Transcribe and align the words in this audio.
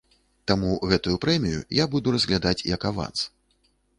Таму 0.51 0.69
гэтую 0.93 1.15
прэмію 1.25 1.59
я 1.79 1.85
буду 1.93 2.15
разглядаць 2.17 2.57
як 2.75 2.81
аванс. 2.93 3.19